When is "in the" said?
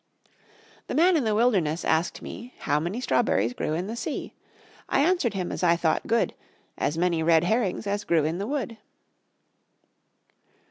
1.15-1.35, 3.73-3.95, 8.25-8.47